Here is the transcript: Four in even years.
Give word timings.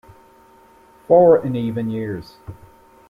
Four 1.07 1.45
in 1.45 1.55
even 1.55 1.91
years. 1.91 2.37